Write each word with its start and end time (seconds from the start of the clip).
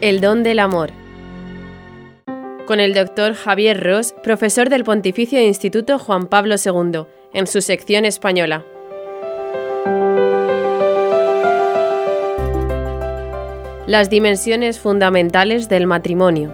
El 0.00 0.22
don 0.22 0.42
del 0.42 0.60
amor. 0.60 0.92
Con 2.66 2.80
el 2.80 2.94
doctor 2.94 3.34
Javier 3.34 3.84
Ross, 3.84 4.14
profesor 4.22 4.70
del 4.70 4.82
Pontificio 4.82 5.38
Instituto 5.42 5.98
Juan 5.98 6.26
Pablo 6.26 6.54
II, 6.54 7.04
en 7.34 7.46
su 7.46 7.60
sección 7.60 8.06
española. 8.06 8.64
Las 13.86 14.08
dimensiones 14.08 14.80
fundamentales 14.80 15.68
del 15.68 15.86
matrimonio. 15.86 16.50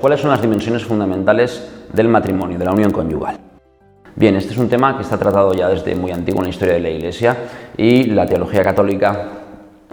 ¿Cuáles 0.00 0.20
son 0.20 0.30
las 0.30 0.40
dimensiones 0.40 0.84
fundamentales 0.84 1.68
del 1.92 2.06
matrimonio, 2.06 2.56
de 2.56 2.64
la 2.66 2.72
unión 2.72 2.92
conyugal? 2.92 3.40
Bien, 4.16 4.36
este 4.36 4.52
es 4.52 4.58
un 4.58 4.68
tema 4.68 4.96
que 4.96 5.02
está 5.02 5.18
tratado 5.18 5.52
ya 5.54 5.68
desde 5.68 5.96
muy 5.96 6.12
antiguo 6.12 6.40
en 6.40 6.44
la 6.44 6.50
historia 6.50 6.74
de 6.74 6.80
la 6.80 6.90
Iglesia 6.90 7.36
y 7.76 8.04
la 8.04 8.26
teología 8.26 8.62
católica 8.62 9.44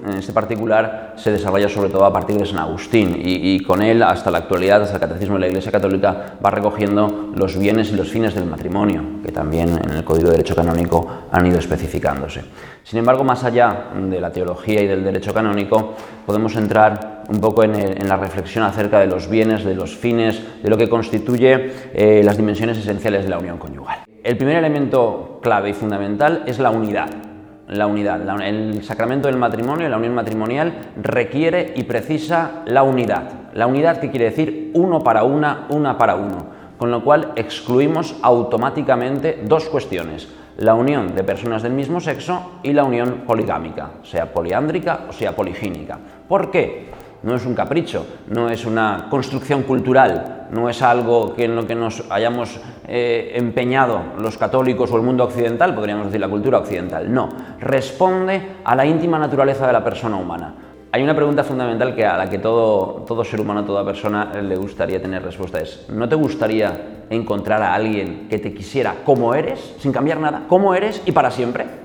en 0.05 0.17
este 0.17 0.33
particular 0.33 1.13
se 1.15 1.31
desarrolla 1.31 1.69
sobre 1.69 1.89
todo 1.89 2.05
a 2.05 2.13
partir 2.13 2.37
de 2.37 2.45
San 2.45 2.59
Agustín 2.59 3.19
y, 3.19 3.59
con 3.63 3.81
él 3.81 4.01
hasta 4.03 4.31
la 4.31 4.39
actualidad, 4.39 4.81
hasta 4.81 4.95
el 4.95 5.01
catecismo 5.01 5.35
de 5.35 5.41
la 5.41 5.47
Iglesia 5.47 5.71
Católica, 5.71 6.37
va 6.43 6.51
recogiendo 6.51 7.31
los 7.35 7.57
bienes 7.57 7.91
y 7.91 7.95
los 7.95 8.09
fines 8.09 8.33
del 8.33 8.45
matrimonio, 8.45 9.03
que 9.23 9.31
también 9.31 9.69
en 9.69 9.91
el 9.91 10.03
Código 10.03 10.27
de 10.27 10.37
Derecho 10.37 10.55
Canónico 10.55 11.07
han 11.31 11.45
ido 11.45 11.59
especificándose. 11.59 12.43
Sin 12.83 12.99
embargo, 12.99 13.23
más 13.23 13.43
allá 13.43 13.89
de 13.95 14.19
la 14.19 14.31
teología 14.31 14.81
y 14.81 14.87
del 14.87 15.03
derecho 15.03 15.33
canónico, 15.33 15.93
podemos 16.25 16.55
entrar 16.55 17.23
un 17.29 17.39
poco 17.39 17.63
en, 17.63 18.07
la 18.07 18.17
reflexión 18.17 18.63
acerca 18.63 18.99
de 18.99 19.07
los 19.07 19.29
bienes, 19.29 19.63
de 19.63 19.75
los 19.75 19.95
fines, 19.95 20.41
de 20.63 20.69
lo 20.69 20.77
que 20.77 20.89
constituye 20.89 21.71
eh, 21.93 22.21
las 22.23 22.37
dimensiones 22.37 22.77
esenciales 22.77 23.23
de 23.23 23.29
la 23.29 23.37
unión 23.37 23.57
conyugal. 23.57 24.10
El 24.23 24.37
primer 24.37 24.57
elemento 24.57 25.39
clave 25.41 25.69
y 25.69 25.73
fundamental 25.73 26.43
es 26.45 26.59
la 26.59 26.69
unidad 26.69 27.09
la 27.71 27.87
unidad. 27.87 28.41
el 28.41 28.83
sacramento 28.83 29.27
del 29.27 29.37
matrimonio, 29.37 29.87
la 29.87 29.97
unión 29.97 30.13
matrimonial, 30.13 30.91
requiere 31.01 31.73
y 31.75 31.83
precisa 31.83 32.63
la 32.65 32.83
unidad. 32.83 33.53
La 33.53 33.67
unidad 33.67 33.99
que 33.99 34.09
quiere 34.09 34.25
decir 34.25 34.71
uno 34.73 34.99
para 34.99 35.23
una, 35.23 35.67
una 35.69 35.97
para 35.97 36.15
uno. 36.15 36.61
Con 36.77 36.91
lo 36.91 37.03
cual 37.03 37.31
excluimos 37.35 38.15
automáticamente 38.21 39.41
dos 39.45 39.69
cuestiones. 39.69 40.27
La 40.57 40.73
unión 40.73 41.15
de 41.15 41.23
personas 41.23 41.63
del 41.63 41.71
mismo 41.71 42.01
sexo 42.01 42.59
y 42.61 42.73
la 42.73 42.83
unión 42.83 43.23
poligámica, 43.25 43.91
sea 44.03 44.33
poliándrica 44.33 45.05
o 45.09 45.13
sea 45.13 45.33
poligínica. 45.33 45.97
¿Por 46.27 46.51
qué? 46.51 46.89
No 47.23 47.35
es 47.35 47.45
un 47.45 47.53
capricho, 47.53 48.05
no 48.27 48.49
es 48.49 48.65
una 48.65 49.07
construcción 49.09 49.63
cultural, 49.63 50.47
no 50.51 50.69
es 50.69 50.81
algo 50.81 51.35
que 51.35 51.45
en 51.45 51.55
lo 51.55 51.65
que 51.65 51.75
nos 51.75 52.03
hayamos 52.09 52.59
eh, 52.87 53.33
empeñado 53.35 54.01
los 54.19 54.37
católicos 54.37 54.91
o 54.91 54.97
el 54.97 55.03
mundo 55.03 55.23
occidental, 55.23 55.73
podríamos 55.73 56.07
decir 56.07 56.19
la 56.19 56.29
cultura 56.29 56.59
occidental, 56.59 57.11
no, 57.13 57.29
responde 57.59 58.41
a 58.63 58.75
la 58.75 58.85
íntima 58.85 59.19
naturaleza 59.19 59.67
de 59.67 59.73
la 59.73 59.83
persona 59.83 60.17
humana. 60.17 60.53
Hay 60.93 61.01
una 61.01 61.15
pregunta 61.15 61.45
fundamental 61.45 61.95
que 61.95 62.05
a 62.05 62.17
la 62.17 62.29
que 62.29 62.39
todo, 62.39 63.05
todo 63.07 63.23
ser 63.23 63.39
humano, 63.39 63.63
toda 63.63 63.85
persona 63.85 64.33
le 64.41 64.57
gustaría 64.57 65.01
tener 65.01 65.23
respuesta, 65.23 65.59
es, 65.59 65.85
¿no 65.89 66.09
te 66.09 66.15
gustaría 66.15 67.05
encontrar 67.09 67.61
a 67.61 67.73
alguien 67.73 68.27
que 68.29 68.39
te 68.39 68.53
quisiera 68.53 68.95
como 69.05 69.33
eres, 69.33 69.75
sin 69.79 69.93
cambiar 69.93 70.19
nada, 70.19 70.43
como 70.49 70.75
eres 70.75 71.01
y 71.05 71.13
para 71.13 71.31
siempre? 71.31 71.80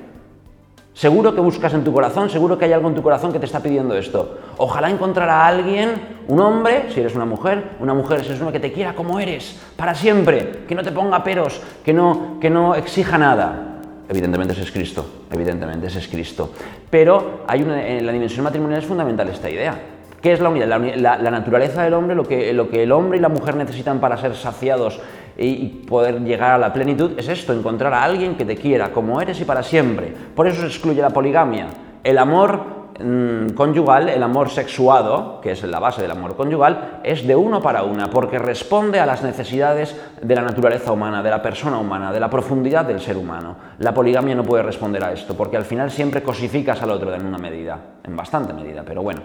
Seguro 0.96 1.34
que 1.34 1.42
buscas 1.42 1.74
en 1.74 1.84
tu 1.84 1.92
corazón, 1.92 2.30
seguro 2.30 2.56
que 2.56 2.64
hay 2.64 2.72
algo 2.72 2.88
en 2.88 2.94
tu 2.94 3.02
corazón 3.02 3.30
que 3.30 3.38
te 3.38 3.44
está 3.44 3.60
pidiendo 3.60 3.94
esto. 3.94 4.38
Ojalá 4.56 4.88
encontrar 4.88 5.28
a 5.28 5.46
alguien, 5.46 5.90
un 6.26 6.40
hombre, 6.40 6.86
si 6.88 7.00
eres 7.00 7.14
una 7.14 7.26
mujer, 7.26 7.72
una 7.80 7.92
mujer 7.92 8.20
si 8.22 8.28
eres 8.28 8.40
una 8.40 8.50
que 8.50 8.60
te 8.60 8.72
quiera 8.72 8.94
como 8.94 9.20
eres, 9.20 9.60
para 9.76 9.94
siempre, 9.94 10.64
que 10.66 10.74
no 10.74 10.82
te 10.82 10.92
ponga 10.92 11.22
peros, 11.22 11.60
que 11.84 11.92
no, 11.92 12.38
que 12.40 12.48
no 12.48 12.74
exija 12.74 13.18
nada. 13.18 13.82
Evidentemente 14.08 14.54
ese 14.54 14.62
es 14.62 14.72
Cristo, 14.72 15.04
evidentemente 15.30 15.88
ese 15.88 15.98
es 15.98 16.08
Cristo. 16.08 16.52
Pero 16.88 17.40
hay 17.46 17.62
una, 17.62 17.86
en 17.86 18.06
la 18.06 18.12
dimensión 18.12 18.44
matrimonial 18.44 18.80
es 18.80 18.86
fundamental 18.86 19.28
esta 19.28 19.50
idea. 19.50 19.78
¿Qué 20.22 20.32
es 20.32 20.40
la 20.40 20.48
unidad? 20.48 20.66
La, 20.96 21.18
la, 21.18 21.30
naturaleza 21.30 21.82
del 21.82 21.92
hombre, 21.92 22.16
lo 22.16 22.24
que, 22.24 22.54
lo 22.54 22.70
que 22.70 22.84
el 22.84 22.92
hombre 22.92 23.18
y 23.18 23.20
la 23.20 23.28
mujer 23.28 23.54
necesitan 23.54 24.00
para 24.00 24.16
ser 24.16 24.34
saciados 24.34 24.98
y 25.38 25.66
poder 25.86 26.20
llegar 26.22 26.52
a 26.52 26.58
la 26.58 26.72
plenitud 26.72 27.12
es 27.18 27.28
esto, 27.28 27.52
encontrar 27.52 27.92
a 27.92 28.02
alguien 28.02 28.36
que 28.36 28.44
te 28.44 28.56
quiera 28.56 28.90
como 28.90 29.20
eres 29.20 29.40
y 29.40 29.44
para 29.44 29.62
siempre. 29.62 30.12
Por 30.34 30.46
eso 30.46 30.62
se 30.62 30.68
excluye 30.68 31.02
la 31.02 31.10
poligamia. 31.10 31.68
El 32.02 32.18
amor 32.18 32.75
Mm, 32.98 33.50
conyugal, 33.50 34.08
el 34.08 34.22
amor 34.22 34.48
sexuado, 34.48 35.40
que 35.42 35.50
es 35.52 35.62
la 35.64 35.78
base 35.78 36.00
del 36.00 36.10
amor 36.10 36.34
conyugal, 36.34 37.00
es 37.04 37.26
de 37.26 37.36
uno 37.36 37.60
para 37.60 37.82
una, 37.82 38.08
porque 38.08 38.38
responde 38.38 39.00
a 39.00 39.06
las 39.06 39.22
necesidades 39.22 39.94
de 40.22 40.34
la 40.34 40.42
naturaleza 40.42 40.92
humana, 40.92 41.22
de 41.22 41.30
la 41.30 41.42
persona 41.42 41.78
humana, 41.78 42.12
de 42.12 42.20
la 42.20 42.30
profundidad 42.30 42.86
del 42.86 43.00
ser 43.00 43.16
humano. 43.18 43.56
La 43.80 43.92
poligamia 43.92 44.34
no 44.34 44.44
puede 44.44 44.62
responder 44.62 45.04
a 45.04 45.12
esto, 45.12 45.36
porque 45.36 45.58
al 45.58 45.64
final 45.64 45.90
siempre 45.90 46.22
cosificas 46.22 46.80
al 46.82 46.90
otro 46.90 47.14
en 47.14 47.26
una 47.26 47.38
medida, 47.38 47.78
en 48.02 48.16
bastante 48.16 48.54
medida, 48.54 48.82
pero 48.86 49.02
bueno. 49.02 49.22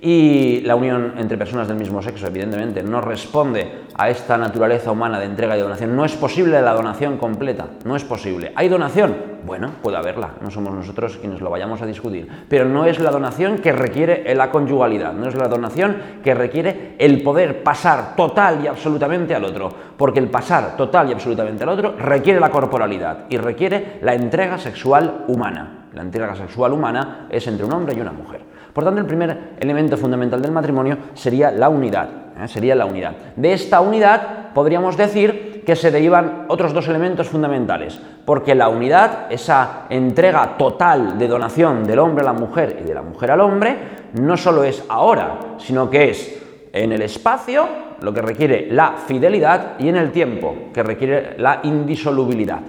Y 0.00 0.60
la 0.60 0.76
unión 0.76 1.14
entre 1.16 1.38
personas 1.38 1.68
del 1.68 1.78
mismo 1.78 2.02
sexo, 2.02 2.26
evidentemente, 2.26 2.82
no 2.82 3.00
responde 3.00 3.86
a 3.94 4.10
esta 4.10 4.36
naturaleza 4.36 4.92
humana 4.92 5.18
de 5.18 5.24
entrega 5.24 5.56
y 5.56 5.60
donación. 5.60 5.96
No 5.96 6.04
es 6.04 6.14
posible 6.16 6.60
la 6.60 6.74
donación 6.74 7.16
completa, 7.16 7.66
no 7.84 7.96
es 7.96 8.04
posible. 8.04 8.52
¿Hay 8.56 8.68
donación? 8.68 9.35
Bueno, 9.46 9.70
puede 9.80 9.96
haberla, 9.96 10.30
no 10.42 10.50
somos 10.50 10.74
nosotros 10.74 11.18
quienes 11.18 11.40
lo 11.40 11.50
vayamos 11.50 11.80
a 11.80 11.86
discutir, 11.86 12.28
pero 12.48 12.64
no 12.64 12.84
es 12.84 12.98
la 12.98 13.12
donación 13.12 13.58
que 13.58 13.70
requiere 13.70 14.34
la 14.34 14.50
conyugalidad, 14.50 15.12
no 15.12 15.28
es 15.28 15.36
la 15.36 15.46
donación 15.46 15.96
que 16.24 16.34
requiere 16.34 16.96
el 16.98 17.22
poder 17.22 17.62
pasar 17.62 18.16
total 18.16 18.64
y 18.64 18.66
absolutamente 18.66 19.36
al 19.36 19.44
otro, 19.44 19.72
porque 19.96 20.18
el 20.18 20.28
pasar 20.30 20.76
total 20.76 21.10
y 21.10 21.12
absolutamente 21.12 21.62
al 21.62 21.68
otro 21.68 21.94
requiere 21.96 22.40
la 22.40 22.50
corporalidad 22.50 23.26
y 23.28 23.36
requiere 23.36 24.00
la 24.02 24.14
entrega 24.14 24.58
sexual 24.58 25.26
humana. 25.28 25.86
La 25.94 26.02
entrega 26.02 26.34
sexual 26.34 26.72
humana 26.72 27.28
es 27.30 27.46
entre 27.46 27.66
un 27.66 27.72
hombre 27.72 27.94
y 27.96 28.00
una 28.00 28.12
mujer. 28.12 28.40
Por 28.72 28.82
tanto, 28.82 29.00
el 29.00 29.06
primer 29.06 29.52
elemento 29.60 29.96
fundamental 29.96 30.42
del 30.42 30.50
matrimonio 30.50 30.98
sería 31.14 31.52
la 31.52 31.68
unidad. 31.68 32.08
¿eh? 32.38 32.48
Sería 32.48 32.74
la 32.74 32.84
unidad. 32.84 33.12
De 33.36 33.52
esta 33.52 33.80
unidad 33.80 34.52
podríamos 34.52 34.96
decir 34.96 35.45
que 35.66 35.74
se 35.76 35.90
derivan 35.90 36.46
otros 36.46 36.72
dos 36.72 36.86
elementos 36.86 37.28
fundamentales, 37.28 38.00
porque 38.24 38.54
la 38.54 38.68
unidad, 38.68 39.26
esa 39.30 39.86
entrega 39.90 40.56
total 40.56 41.18
de 41.18 41.26
donación 41.26 41.84
del 41.84 41.98
hombre 41.98 42.22
a 42.22 42.32
la 42.32 42.32
mujer 42.32 42.78
y 42.80 42.84
de 42.84 42.94
la 42.94 43.02
mujer 43.02 43.32
al 43.32 43.40
hombre, 43.40 43.76
no 44.14 44.36
solo 44.36 44.62
es 44.62 44.84
ahora, 44.88 45.40
sino 45.58 45.90
que 45.90 46.10
es 46.10 46.42
en 46.72 46.92
el 46.92 47.02
espacio, 47.02 47.66
lo 48.00 48.14
que 48.14 48.22
requiere 48.22 48.68
la 48.70 48.92
fidelidad, 48.92 49.72
y 49.80 49.88
en 49.88 49.96
el 49.96 50.12
tiempo, 50.12 50.54
que 50.72 50.84
requiere 50.84 51.36
la 51.38 51.60
indisolubilidad. 51.64 52.60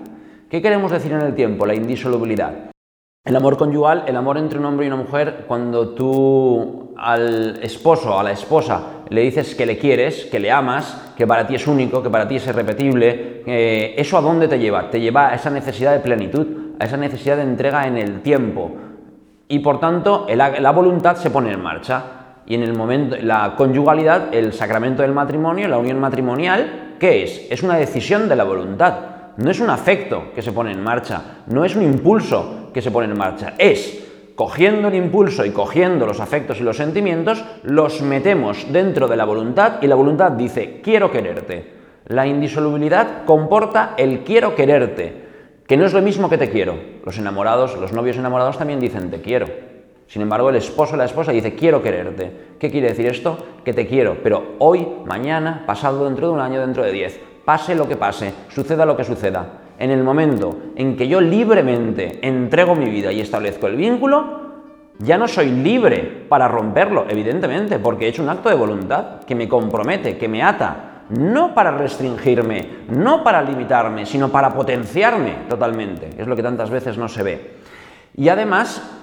¿Qué 0.49 0.59
queremos 0.59 0.89
decir 0.89 1.11
en 1.11 1.21
el 1.21 1.35
tiempo, 1.35 1.67
la 1.67 1.75
indisolubilidad? 1.75 2.71
El 3.23 3.35
amor 3.35 3.57
conyugal, 3.57 4.05
el 4.07 4.15
amor 4.15 4.39
entre 4.39 4.57
un 4.57 4.65
hombre 4.65 4.85
y 4.85 4.87
una 4.87 5.03
mujer, 5.03 5.43
cuando 5.47 5.89
tú 5.89 6.93
al 6.97 7.59
esposo, 7.61 8.17
a 8.17 8.23
la 8.23 8.31
esposa, 8.31 8.81
le 9.09 9.21
dices 9.21 9.55
que 9.55 9.65
le 9.65 9.77
quieres, 9.77 10.25
que 10.25 10.39
le 10.39 10.51
amas, 10.51 11.13
que 11.15 11.25
para 11.25 11.47
ti 11.47 11.55
es 11.55 11.67
único, 11.67 12.03
que 12.03 12.09
para 12.09 12.27
ti 12.27 12.37
es 12.37 12.47
irrepetible, 12.47 13.43
eh, 13.45 13.95
¿eso 13.97 14.17
a 14.17 14.21
dónde 14.21 14.47
te 14.47 14.59
lleva? 14.59 14.89
Te 14.89 14.99
lleva 14.99 15.29
a 15.29 15.35
esa 15.35 15.49
necesidad 15.49 15.93
de 15.93 15.99
plenitud, 15.99 16.47
a 16.79 16.85
esa 16.85 16.97
necesidad 16.97 17.37
de 17.37 17.43
entrega 17.43 17.87
en 17.87 17.97
el 17.97 18.21
tiempo. 18.21 18.75
Y 19.47 19.59
por 19.59 19.79
tanto, 19.79 20.27
la 20.29 20.71
voluntad 20.71 21.15
se 21.15 21.29
pone 21.29 21.51
en 21.51 21.61
marcha. 21.61 22.03
Y 22.45 22.55
en 22.55 22.63
el 22.63 22.73
momento, 22.73 23.17
la 23.21 23.55
conyugalidad, 23.57 24.33
el 24.33 24.53
sacramento 24.53 25.01
del 25.01 25.11
matrimonio, 25.11 25.67
la 25.67 25.77
unión 25.77 25.99
matrimonial, 25.99 26.95
¿qué 26.99 27.23
es? 27.23 27.47
Es 27.49 27.61
una 27.61 27.75
decisión 27.75 28.29
de 28.29 28.35
la 28.35 28.45
voluntad. 28.45 28.95
No 29.37 29.51
es 29.51 29.59
un 29.59 29.69
afecto 29.69 30.31
que 30.33 30.41
se 30.41 30.51
pone 30.51 30.71
en 30.71 30.81
marcha, 30.81 31.21
no 31.47 31.63
es 31.63 31.75
un 31.75 31.83
impulso 31.83 32.71
que 32.73 32.81
se 32.81 32.89
pone 32.89 33.11
en 33.11 33.17
marcha. 33.17 33.53
Es 33.57 34.06
cogiendo 34.37 34.89
el 34.89 34.93
impulso 34.93 35.43
y 35.45 35.49
cogiendo 35.49 36.05
los 36.05 36.19
afectos 36.19 36.61
y 36.61 36.63
los 36.63 36.77
sentimientos, 36.77 37.43
los 37.63 38.03
metemos 38.03 38.71
dentro 38.71 39.07
de 39.07 39.17
la 39.17 39.25
voluntad 39.25 39.79
y 39.81 39.87
la 39.87 39.95
voluntad 39.95 40.31
dice, 40.33 40.79
quiero 40.83 41.11
quererte. 41.11 41.73
La 42.05 42.27
indisolubilidad 42.27 43.25
comporta 43.25 43.95
el 43.97 44.19
quiero 44.23 44.53
quererte, 44.53 45.25
que 45.65 45.75
no 45.75 45.85
es 45.85 45.93
lo 45.93 46.03
mismo 46.03 46.29
que 46.29 46.37
te 46.37 46.51
quiero. 46.51 46.77
Los 47.03 47.17
enamorados, 47.17 47.75
los 47.77 47.93
novios 47.93 48.17
enamorados 48.17 48.59
también 48.59 48.79
dicen 48.79 49.09
te 49.09 49.21
quiero. 49.21 49.47
Sin 50.05 50.21
embargo, 50.21 50.51
el 50.51 50.57
esposo 50.57 50.93
o 50.93 50.97
la 50.97 51.05
esposa 51.05 51.31
dice 51.31 51.55
quiero 51.55 51.81
quererte. 51.81 52.31
¿Qué 52.59 52.69
quiere 52.69 52.89
decir 52.89 53.07
esto? 53.07 53.43
Que 53.65 53.73
te 53.73 53.87
quiero, 53.87 54.17
pero 54.21 54.53
hoy, 54.59 54.87
mañana, 55.05 55.63
pasado 55.65 56.05
dentro 56.05 56.27
de 56.27 56.33
un 56.33 56.41
año, 56.41 56.61
dentro 56.61 56.83
de 56.83 56.91
diez. 56.91 57.19
Pase 57.43 57.73
lo 57.73 57.87
que 57.87 57.95
pase, 57.95 58.33
suceda 58.49 58.85
lo 58.85 58.95
que 58.95 59.03
suceda 59.03 59.66
en 59.79 59.91
el 59.91 60.03
momento 60.03 60.57
en 60.75 60.95
que 60.95 61.07
yo 61.07 61.21
libremente 61.21 62.19
entrego 62.21 62.75
mi 62.75 62.89
vida 62.89 63.11
y 63.11 63.21
establezco 63.21 63.67
el 63.67 63.75
vínculo, 63.75 64.47
ya 64.99 65.17
no 65.17 65.27
soy 65.27 65.51
libre 65.51 66.25
para 66.27 66.47
romperlo, 66.47 67.05
evidentemente, 67.07 67.77
porque 67.79 68.05
he 68.05 68.09
hecho 68.09 68.23
un 68.23 68.29
acto 68.29 68.49
de 68.49 68.55
voluntad 68.55 69.21
que 69.25 69.35
me 69.35 69.47
compromete, 69.47 70.17
que 70.17 70.27
me 70.27 70.41
ata, 70.41 71.03
no 71.09 71.53
para 71.53 71.71
restringirme, 71.71 72.67
no 72.89 73.23
para 73.23 73.41
limitarme, 73.41 74.05
sino 74.05 74.29
para 74.29 74.53
potenciarme 74.53 75.45
totalmente, 75.47 76.09
es 76.17 76.27
lo 76.27 76.35
que 76.35 76.43
tantas 76.43 76.69
veces 76.69 76.97
no 76.97 77.07
se 77.07 77.23
ve. 77.23 77.51
Y 78.15 78.29
además, 78.29 78.93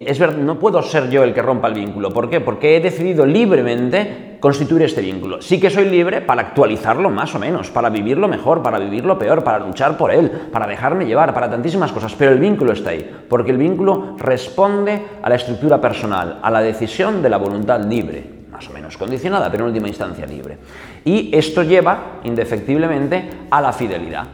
Es 0.00 0.18
verdad, 0.20 0.38
no 0.38 0.60
puedo 0.60 0.80
ser 0.80 1.10
yo 1.10 1.24
el 1.24 1.34
que 1.34 1.42
rompa 1.42 1.66
el 1.66 1.74
vínculo. 1.74 2.10
¿Por 2.12 2.30
qué? 2.30 2.40
Porque 2.40 2.76
he 2.76 2.80
decidido 2.80 3.26
libremente 3.26 4.27
constituir 4.40 4.82
este 4.82 5.00
vínculo. 5.00 5.42
Sí 5.42 5.60
que 5.60 5.70
soy 5.70 5.86
libre 5.86 6.20
para 6.20 6.42
actualizarlo 6.42 7.10
más 7.10 7.34
o 7.34 7.38
menos, 7.38 7.70
para 7.70 7.90
vivirlo 7.90 8.28
mejor, 8.28 8.62
para 8.62 8.78
vivirlo 8.78 9.18
peor, 9.18 9.44
para 9.44 9.58
luchar 9.58 9.96
por 9.96 10.12
él, 10.12 10.30
para 10.52 10.66
dejarme 10.66 11.06
llevar, 11.06 11.34
para 11.34 11.50
tantísimas 11.50 11.92
cosas, 11.92 12.14
pero 12.14 12.32
el 12.32 12.38
vínculo 12.38 12.72
está 12.72 12.90
ahí, 12.90 13.10
porque 13.28 13.50
el 13.50 13.58
vínculo 13.58 14.16
responde 14.18 15.02
a 15.22 15.28
la 15.28 15.34
estructura 15.34 15.80
personal, 15.80 16.38
a 16.42 16.50
la 16.50 16.60
decisión 16.60 17.22
de 17.22 17.30
la 17.30 17.36
voluntad 17.36 17.80
libre 17.84 18.38
más 18.50 18.68
o 18.68 18.72
menos 18.72 18.96
condicionada, 18.96 19.50
pero 19.52 19.64
en 19.64 19.68
última 19.68 19.86
instancia 19.86 20.26
libre. 20.26 20.58
Y 21.04 21.30
esto 21.32 21.62
lleva, 21.62 22.20
indefectiblemente, 22.24 23.30
a 23.50 23.60
la 23.60 23.72
fidelidad. 23.72 24.26